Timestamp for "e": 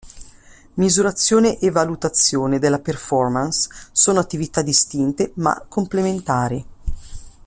1.59-1.69